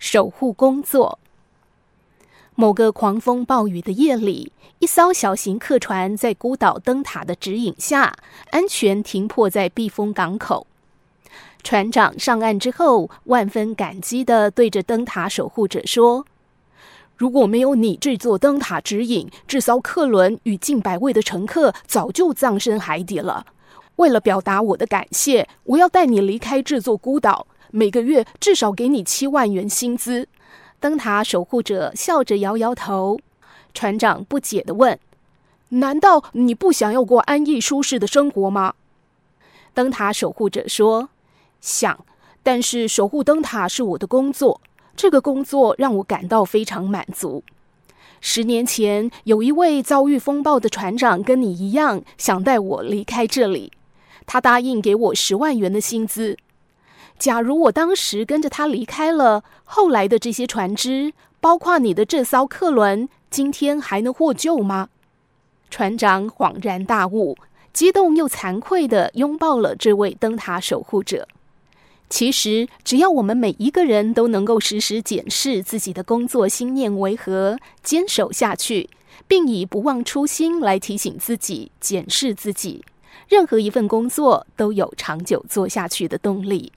[0.00, 1.20] 守护工作。
[2.56, 8.16] 某个狂风暴雨的夜里，一艘小型客船在孤岛灯塔的指引下，
[8.50, 10.66] 安全停泊在避风港口。
[11.62, 16.24] 船长上岸之后，万分感激地对着灯塔守护者说
[17.16, 23.46] ：“如果没有你这座灯塔指引，这艘客轮与近百位的乘客早就葬身海底了。
[23.96, 30.28] 为了表达我的感谢，我要带你离开这座孤岛，每个月至少给你七万元薪资。”
[30.80, 33.18] 灯塔守护者笑着摇摇头。
[33.74, 34.98] 船长不解地问
[35.70, 38.74] ：“难道你不想要过安逸舒适的生活吗？”
[39.74, 41.08] 灯塔守护者说。
[41.60, 42.06] 想，
[42.42, 44.62] 但是守护灯塔是我的工作，
[44.96, 47.44] 这个工作让我感到非常满足。
[48.22, 53.70] 十年前，有一位遭遇风暴的船长跟你一样，想带我离开这里，
[54.24, 56.38] 他答应给我十万元的薪资。
[57.20, 64.88] 假如我当时跟着他离开了，后来的这些船只，包括你的这艘客轮，今天还能获救吗？
[65.68, 67.36] 船长恍然大悟，
[67.74, 71.28] 激动又惭愧地拥抱了这位灯塔守护者。
[72.08, 78.88] 其实，只要我们每一个人都能够时时检视自己的工作心念为何，坚守下去，
[79.28, 82.82] 并以不忘初心来提醒自己、检视自己，
[83.28, 86.72] 任何一份工作都有长久做下去的动力。